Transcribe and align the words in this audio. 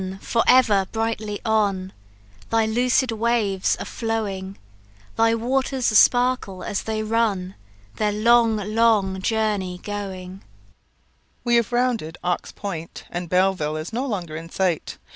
for 0.19 0.43
ever 0.47 0.87
brightly 0.91 1.39
on, 1.45 1.93
Thy 2.49 2.65
lucid 2.65 3.11
waves 3.11 3.75
are 3.79 3.85
flowing: 3.85 4.57
Thy 5.15 5.35
waters 5.35 5.85
sparkle 5.95 6.63
as 6.63 6.81
they 6.81 7.03
run, 7.03 7.53
Their 7.97 8.11
long, 8.11 8.55
long 8.55 9.21
journey 9.21 9.77
going." 9.83 10.37
S.M. 10.37 10.41
We 11.43 11.55
have 11.57 11.71
rounded 11.71 12.17
Ox 12.23 12.51
Point, 12.51 13.03
and 13.11 13.29
Belleville 13.29 13.77
is 13.77 13.93
no 13.93 14.07
longer 14.07 14.35
in 14.35 14.49
sight. 14.49 14.97